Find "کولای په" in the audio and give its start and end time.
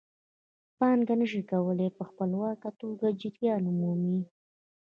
1.51-2.03